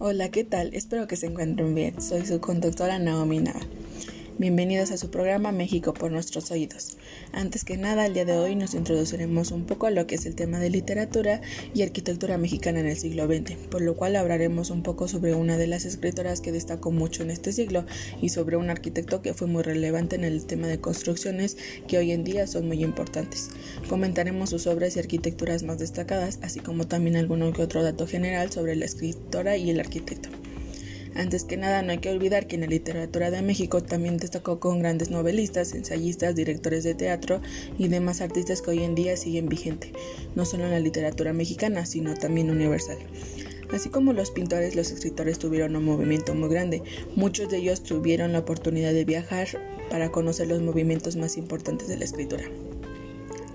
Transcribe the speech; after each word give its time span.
Hola, 0.00 0.30
¿qué 0.30 0.44
tal? 0.44 0.74
Espero 0.74 1.08
que 1.08 1.16
se 1.16 1.26
encuentren 1.26 1.74
bien. 1.74 2.00
Soy 2.00 2.24
su 2.24 2.40
conductora 2.40 3.00
Naomi 3.00 3.40
Nava. 3.40 3.58
Bienvenidos 4.40 4.92
a 4.92 4.98
su 4.98 5.10
programa 5.10 5.50
México 5.50 5.92
por 5.92 6.12
nuestros 6.12 6.52
oídos. 6.52 6.96
Antes 7.32 7.64
que 7.64 7.76
nada, 7.76 8.06
el 8.06 8.14
día 8.14 8.24
de 8.24 8.36
hoy 8.36 8.54
nos 8.54 8.74
introduciremos 8.74 9.50
un 9.50 9.64
poco 9.64 9.88
a 9.88 9.90
lo 9.90 10.06
que 10.06 10.14
es 10.14 10.26
el 10.26 10.36
tema 10.36 10.60
de 10.60 10.70
literatura 10.70 11.40
y 11.74 11.82
arquitectura 11.82 12.38
mexicana 12.38 12.78
en 12.78 12.86
el 12.86 12.96
siglo 12.96 13.26
XX, 13.26 13.56
por 13.68 13.82
lo 13.82 13.96
cual 13.96 14.14
hablaremos 14.14 14.70
un 14.70 14.84
poco 14.84 15.08
sobre 15.08 15.34
una 15.34 15.56
de 15.56 15.66
las 15.66 15.84
escritoras 15.84 16.40
que 16.40 16.52
destacó 16.52 16.92
mucho 16.92 17.24
en 17.24 17.32
este 17.32 17.52
siglo 17.52 17.84
y 18.22 18.28
sobre 18.28 18.56
un 18.56 18.70
arquitecto 18.70 19.22
que 19.22 19.34
fue 19.34 19.48
muy 19.48 19.64
relevante 19.64 20.14
en 20.14 20.22
el 20.22 20.46
tema 20.46 20.68
de 20.68 20.80
construcciones 20.80 21.56
que 21.88 21.98
hoy 21.98 22.12
en 22.12 22.22
día 22.22 22.46
son 22.46 22.68
muy 22.68 22.84
importantes. 22.84 23.50
Comentaremos 23.88 24.50
sus 24.50 24.68
obras 24.68 24.94
y 24.94 25.00
arquitecturas 25.00 25.64
más 25.64 25.80
destacadas, 25.80 26.38
así 26.42 26.60
como 26.60 26.86
también 26.86 27.16
alguno 27.16 27.52
que 27.52 27.62
otro 27.62 27.82
dato 27.82 28.06
general 28.06 28.52
sobre 28.52 28.76
la 28.76 28.84
escritora 28.84 29.56
y 29.56 29.70
el 29.70 29.80
arquitecto. 29.80 30.28
Antes 31.14 31.44
que 31.44 31.56
nada, 31.56 31.82
no 31.82 31.92
hay 31.92 31.98
que 31.98 32.10
olvidar 32.10 32.46
que 32.46 32.56
en 32.56 32.62
la 32.62 32.66
literatura 32.66 33.30
de 33.30 33.42
México 33.42 33.82
también 33.82 34.16
destacó 34.16 34.60
con 34.60 34.80
grandes 34.80 35.10
novelistas, 35.10 35.74
ensayistas, 35.74 36.34
directores 36.34 36.84
de 36.84 36.94
teatro 36.94 37.40
y 37.78 37.88
demás 37.88 38.20
artistas 38.20 38.62
que 38.62 38.70
hoy 38.70 38.82
en 38.82 38.94
día 38.94 39.16
siguen 39.16 39.48
vigente, 39.48 39.92
no 40.34 40.44
solo 40.44 40.64
en 40.64 40.70
la 40.70 40.80
literatura 40.80 41.32
mexicana, 41.32 41.86
sino 41.86 42.14
también 42.14 42.50
universal. 42.50 42.98
Así 43.72 43.90
como 43.90 44.12
los 44.12 44.30
pintores, 44.30 44.74
los 44.74 44.90
escritores 44.90 45.38
tuvieron 45.38 45.76
un 45.76 45.84
movimiento 45.84 46.34
muy 46.34 46.48
grande. 46.48 46.82
Muchos 47.16 47.50
de 47.50 47.58
ellos 47.58 47.82
tuvieron 47.82 48.32
la 48.32 48.38
oportunidad 48.40 48.92
de 48.92 49.04
viajar 49.04 49.48
para 49.90 50.10
conocer 50.10 50.48
los 50.48 50.62
movimientos 50.62 51.16
más 51.16 51.36
importantes 51.36 51.88
de 51.88 51.98
la 51.98 52.04
escritura. 52.04 52.44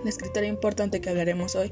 La 0.04 0.10
escritora 0.10 0.48
importante 0.48 1.00
que 1.00 1.10
hablaremos 1.10 1.56
hoy 1.56 1.72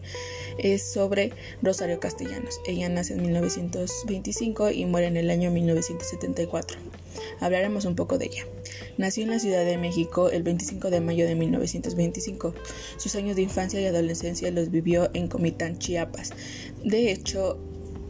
es 0.58 0.84
sobre 0.84 1.34
Rosario 1.62 2.00
Castellanos. 2.00 2.62
Ella 2.66 2.88
nace 2.90 3.14
en 3.14 3.24
1925 3.24 4.72
y 4.72 4.86
muere 4.86 5.08
en 5.08 5.18
el 5.18 5.30
año 5.30 5.52
1974. 5.52 6.78
Hablaremos 7.42 7.86
un 7.86 7.96
poco 7.96 8.18
de 8.18 8.26
ella. 8.26 8.46
Nació 8.98 9.24
en 9.24 9.32
la 9.32 9.40
Ciudad 9.40 9.66
de 9.66 9.78
México 9.78 10.30
el 10.30 10.44
25 10.44 10.90
de 10.90 11.02
mayo 11.02 11.26
de 11.26 11.36
1925. 11.36 12.54
Sus 12.98 13.16
años 13.16 13.36
de 13.36 13.42
infancia 13.42 13.82
y 13.82 13.86
adolescencia 13.86 14.50
los 14.52 14.72
vivió 14.72 15.10
en 15.14 15.28
Comitán, 15.28 15.78
Chiapas. 15.78 16.32
De 16.84 17.12
hecho, 17.12 17.60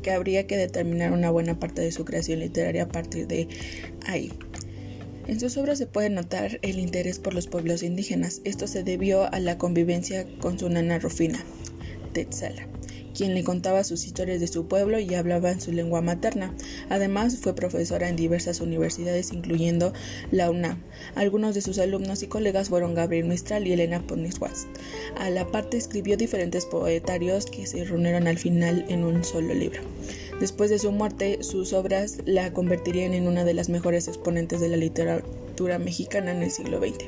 que 0.01 0.11
habría 0.11 0.47
que 0.47 0.57
determinar 0.57 1.13
una 1.13 1.31
buena 1.31 1.59
parte 1.59 1.81
de 1.81 1.91
su 1.91 2.05
creación 2.05 2.39
literaria 2.39 2.83
a 2.83 2.87
partir 2.87 3.27
de 3.27 3.47
ahí. 4.05 4.33
En 5.27 5.39
sus 5.39 5.57
obras 5.57 5.77
se 5.77 5.87
puede 5.87 6.09
notar 6.09 6.59
el 6.61 6.79
interés 6.79 7.19
por 7.19 7.33
los 7.33 7.47
pueblos 7.47 7.83
indígenas. 7.83 8.41
Esto 8.43 8.67
se 8.67 8.83
debió 8.83 9.31
a 9.31 9.39
la 9.39 9.57
convivencia 9.57 10.25
con 10.39 10.57
su 10.59 10.69
nana 10.69 10.99
Rufina, 10.99 11.43
Tetzala, 12.13 12.67
quien 13.21 13.35
le 13.35 13.43
contaba 13.43 13.83
sus 13.83 14.07
historias 14.07 14.39
de 14.39 14.47
su 14.47 14.65
pueblo 14.65 14.99
y 14.99 15.13
hablaba 15.13 15.51
en 15.51 15.61
su 15.61 15.71
lengua 15.71 16.01
materna. 16.01 16.55
Además, 16.89 17.37
fue 17.37 17.53
profesora 17.53 18.09
en 18.09 18.15
diversas 18.15 18.61
universidades, 18.61 19.31
incluyendo 19.31 19.93
la 20.31 20.49
UNAM. 20.49 20.79
Algunos 21.13 21.53
de 21.53 21.61
sus 21.61 21.77
alumnos 21.77 22.23
y 22.23 22.27
colegas 22.27 22.69
fueron 22.69 22.95
Gabriel 22.95 23.25
Mistral 23.25 23.67
y 23.67 23.73
Elena 23.73 24.01
Poniatowska. 24.01 24.67
A 25.19 25.29
la 25.29 25.45
parte 25.51 25.77
escribió 25.77 26.17
diferentes 26.17 26.65
poetarios 26.65 27.45
que 27.45 27.67
se 27.67 27.83
reunieron 27.83 28.25
al 28.25 28.39
final 28.39 28.85
en 28.89 29.03
un 29.03 29.23
solo 29.23 29.53
libro. 29.53 29.81
Después 30.39 30.71
de 30.71 30.79
su 30.79 30.91
muerte, 30.91 31.43
sus 31.43 31.73
obras 31.73 32.17
la 32.25 32.53
convertirían 32.53 33.13
en 33.13 33.27
una 33.27 33.43
de 33.43 33.53
las 33.53 33.69
mejores 33.69 34.07
exponentes 34.07 34.61
de 34.61 34.69
la 34.69 34.77
literatura 34.77 35.77
mexicana 35.77 36.31
en 36.31 36.41
el 36.41 36.49
siglo 36.49 36.79
XX. 36.79 37.05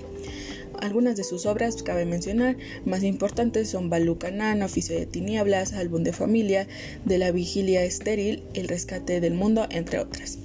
Algunas 0.81 1.15
de 1.15 1.23
sus 1.23 1.45
obras, 1.45 1.81
cabe 1.83 2.05
mencionar, 2.05 2.57
más 2.85 3.03
importantes 3.03 3.69
son 3.69 3.89
Balucanán, 3.89 4.61
Oficio 4.61 4.97
de 4.97 5.05
Tinieblas, 5.05 5.73
Álbum 5.73 6.03
de 6.03 6.13
Familia, 6.13 6.67
De 7.05 7.17
la 7.17 7.31
Vigilia 7.31 7.83
Estéril, 7.83 8.43
El 8.53 8.67
Rescate 8.67 9.21
del 9.21 9.33
Mundo, 9.33 9.67
entre 9.69 9.99
otras. 9.99 10.37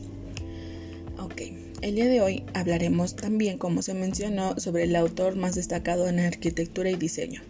Ok, 1.18 1.42
el 1.82 1.94
día 1.94 2.06
de 2.06 2.20
hoy 2.20 2.44
hablaremos 2.54 3.16
también, 3.16 3.58
como 3.58 3.82
se 3.82 3.94
mencionó, 3.94 4.58
sobre 4.58 4.84
el 4.84 4.96
autor 4.96 5.36
más 5.36 5.54
destacado 5.54 6.08
en 6.08 6.20
arquitectura 6.20 6.90
y 6.90 6.96
diseño 6.96 7.42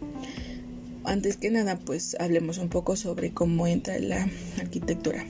antes 1.09 1.37
que 1.37 1.51
nada, 1.51 1.79
pues 1.79 2.17
hablemos 2.21 2.59
un 2.59 2.69
poco 2.69 2.97
sobre 2.97 3.33
cómo 3.33 3.67
entra 3.67 3.99
la 3.99 4.29
arquitectura. 4.61 5.25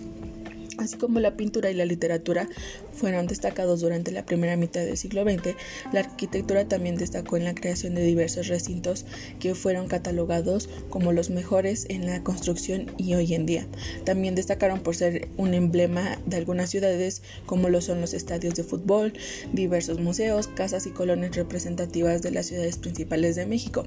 Así 0.78 0.96
como 0.96 1.18
la 1.18 1.36
pintura 1.36 1.70
y 1.70 1.74
la 1.74 1.84
literatura 1.84 2.48
fueron 2.92 3.26
destacados 3.26 3.80
durante 3.80 4.12
la 4.12 4.24
primera 4.24 4.56
mitad 4.56 4.80
del 4.80 4.96
siglo 4.96 5.24
XX, 5.24 5.56
la 5.92 6.00
arquitectura 6.00 6.68
también 6.68 6.96
destacó 6.96 7.36
en 7.36 7.44
la 7.44 7.54
creación 7.54 7.94
de 7.94 8.04
diversos 8.04 8.46
recintos 8.46 9.04
que 9.40 9.56
fueron 9.56 9.88
catalogados 9.88 10.68
como 10.88 11.12
los 11.12 11.30
mejores 11.30 11.86
en 11.88 12.06
la 12.06 12.22
construcción 12.22 12.92
y 12.96 13.14
hoy 13.14 13.34
en 13.34 13.44
día. 13.44 13.66
También 14.04 14.36
destacaron 14.36 14.80
por 14.80 14.94
ser 14.94 15.28
un 15.36 15.52
emblema 15.52 16.18
de 16.26 16.36
algunas 16.36 16.70
ciudades 16.70 17.22
como 17.44 17.68
lo 17.68 17.80
son 17.80 18.00
los 18.00 18.14
estadios 18.14 18.54
de 18.54 18.62
fútbol, 18.62 19.12
diversos 19.52 19.98
museos, 19.98 20.46
casas 20.46 20.86
y 20.86 20.90
colonias 20.90 21.34
representativas 21.34 22.22
de 22.22 22.30
las 22.30 22.46
ciudades 22.46 22.78
principales 22.78 23.34
de 23.34 23.46
México. 23.46 23.84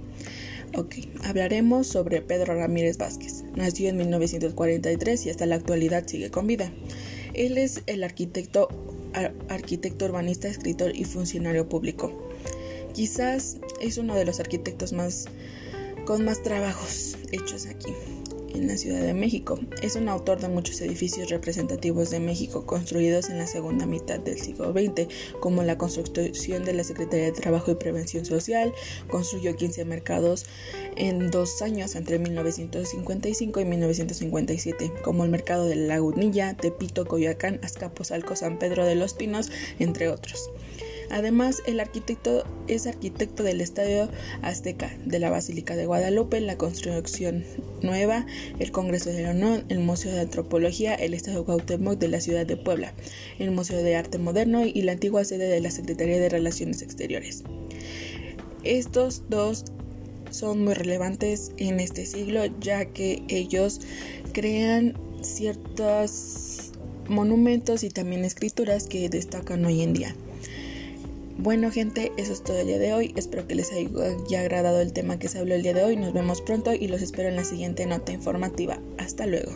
Ok, 0.78 0.96
hablaremos 1.24 1.88
sobre 1.88 2.22
Pedro 2.22 2.56
Ramírez 2.56 2.98
Vázquez. 2.98 3.44
Nació 3.56 3.90
en 3.90 3.98
1943 3.98 5.26
y 5.26 5.30
hasta 5.30 5.46
la 5.46 5.56
actualidad 5.56 6.08
sigue 6.08 6.32
con 6.32 6.48
vida. 6.48 6.72
Él 7.34 7.58
es 7.58 7.84
el 7.88 8.04
arquitecto, 8.06 8.70
arquitecto 9.50 10.06
urbanista, 10.06 10.48
escritor 10.48 10.96
y 10.96 11.04
funcionario 11.04 11.68
público. 11.68 12.32
Quizás 12.94 13.58
es 13.82 13.98
uno 13.98 14.16
de 14.16 14.24
los 14.24 14.40
arquitectos 14.40 14.94
más 14.94 15.26
con 16.06 16.24
más 16.24 16.42
trabajos 16.42 17.18
hechos 17.32 17.66
aquí 17.66 17.94
en 18.54 18.68
la 18.68 18.78
Ciudad 18.78 19.02
de 19.02 19.14
México. 19.14 19.60
Es 19.82 19.96
un 19.96 20.10
autor 20.10 20.40
de 20.40 20.48
muchos 20.48 20.82
edificios 20.82 21.30
representativos 21.30 22.10
de 22.10 22.20
México 22.20 22.66
construidos 22.66 23.30
en 23.30 23.38
la 23.38 23.48
segunda 23.48 23.86
mitad 23.86 24.20
del 24.20 24.40
siglo 24.40 24.72
XX, 24.72 25.08
como 25.40 25.64
la 25.64 25.78
construcción 25.78 26.66
de 26.66 26.74
la 26.74 26.84
Secretaría 26.84 27.26
de 27.26 27.32
Trabajo 27.32 27.72
y 27.72 27.76
Prevención 27.76 28.26
Social, 28.26 28.74
construyó 29.10 29.56
15 29.56 29.86
mercados 29.86 30.46
en 30.96 31.32
dos 31.32 31.62
años 31.62 31.96
entre 31.96 32.20
1955 32.20 33.60
y 33.60 33.66
1957, 33.66 34.94
como 35.04 35.24
el 35.24 35.30
mercado 35.30 35.66
de 35.66 35.76
La 35.76 35.96
Lagunilla, 35.96 36.56
Tepito, 36.56 37.06
Coyoacán, 37.06 37.60
Azcapotzalco, 37.64 38.36
San 38.36 38.60
Pedro 38.60 38.86
de 38.86 38.96
los 38.96 39.14
Pinos, 39.14 39.52
entre 39.80 40.10
otros. 40.10 40.50
Además, 41.12 41.62
el 41.68 41.80
arquitecto 41.80 42.46
es 42.68 42.88
arquitecto 42.88 43.44
del 43.44 43.60
Estadio 43.60 44.10
Azteca, 44.42 44.96
de 45.06 45.20
la 45.20 45.30
Basílica 45.30 45.76
de 45.76 45.86
Guadalupe, 45.86 46.40
la 46.40 46.58
construcción 46.58 47.44
nueva, 47.82 48.26
el 48.60 48.72
Congreso 48.72 49.10
de 49.10 49.24
la 49.24 49.32
el 49.70 49.80
Museo 49.80 50.14
de 50.14 50.22
Antropología, 50.22 50.96
el 50.96 51.14
Estadio 51.14 51.44
Cuauhtémoc 51.44 52.00
de 52.00 52.08
la 52.08 52.22
ciudad 52.22 52.46
de 52.46 52.56
Puebla, 52.56 52.94
el 53.40 53.52
Museo 53.52 53.84
de 53.84 53.96
Arte 53.96 54.20
Moderno 54.20 54.66
y 54.66 54.82
la 54.84 54.94
antigua 54.94 55.26
sede 55.26 55.48
de 55.48 55.60
la 55.60 55.72
Secretaría 55.72 56.20
de 56.20 56.30
Relaciones 56.30 56.82
Exteriores. 56.82 57.44
Estos 58.64 59.24
dos 59.30 59.66
son 60.30 60.64
muy 60.64 60.76
relevantes 60.76 61.52
en 61.58 61.80
este 61.80 62.06
siglo 62.06 62.46
ya 62.62 62.86
que 62.86 63.24
ellos 63.28 63.82
crean 64.32 64.98
ciertos 65.22 66.72
monumentos 67.10 67.84
y 67.84 67.90
también 67.90 68.24
escrituras 68.24 68.88
que 68.88 69.10
destacan 69.10 69.66
hoy 69.66 69.82
en 69.82 69.94
día. 69.94 70.16
Bueno 71.42 71.72
gente, 71.72 72.12
eso 72.18 72.34
es 72.34 72.44
todo 72.44 72.60
el 72.60 72.68
día 72.68 72.78
de 72.78 72.94
hoy. 72.94 73.14
Espero 73.16 73.48
que 73.48 73.56
les 73.56 73.72
haya 73.72 74.42
agradado 74.42 74.80
el 74.80 74.94
tema 74.94 75.18
que 75.18 75.28
se 75.28 75.40
habló 75.40 75.56
el 75.56 75.64
día 75.64 75.74
de 75.74 75.84
hoy. 75.84 75.96
Nos 75.98 76.14
vemos 76.14 76.40
pronto 76.40 76.72
y 76.72 76.88
los 76.88 77.02
espero 77.02 77.30
en 77.30 77.36
la 77.36 77.44
siguiente 77.44 77.88
nota 77.88 78.12
informativa. 78.12 78.78
Hasta 79.00 79.26
luego. 79.26 79.52